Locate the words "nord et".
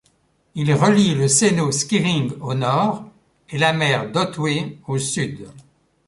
2.55-3.59